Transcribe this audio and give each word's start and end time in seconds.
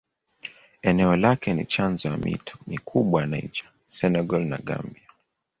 Eneo 0.81 1.15
lake 1.15 1.53
ni 1.53 1.65
chanzo 1.65 2.09
ya 2.09 2.17
mito 2.17 2.57
mikubwa 2.67 3.21
ya 3.21 3.27
Niger, 3.27 3.69
Senegal 3.87 4.45
na 4.45 4.57
Gambia. 4.57 5.03